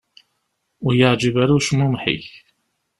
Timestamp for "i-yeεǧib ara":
0.93-1.57